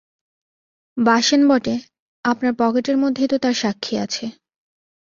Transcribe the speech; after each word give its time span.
বাসেন 0.97 1.41
বটে, 1.47 1.75
আপনার 2.25 2.53
পকেটের 2.59 2.97
মধ্যেই 2.97 3.27
তো 3.27 3.37
তার 3.37 3.53
সাক্ষী 3.53 3.93
আছে। 3.97 4.25